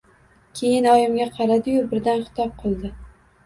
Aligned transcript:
Keyin 0.59 0.87
oyimga 0.93 1.29
qaradi-yu, 1.37 1.87
birdan 1.95 2.27
xitob 2.27 2.59
qildi. 2.67 2.95